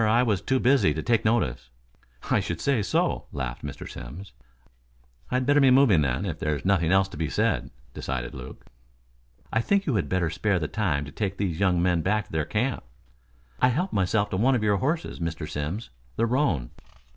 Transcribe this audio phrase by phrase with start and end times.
[0.07, 1.69] I was too busy to take notice."
[2.31, 3.87] "I should say so," laughed Mr.
[3.87, 4.33] Simms.
[5.29, 8.65] "I'd better be moving then, if there's nothing else to be said," decided Luke.
[9.53, 12.31] "I think you had better spare the time to take these young men back to
[12.31, 12.83] their camp."
[13.61, 15.47] "I helped myself to one of your horses, Mr.
[15.47, 15.91] Simms.
[16.15, 16.71] The roan."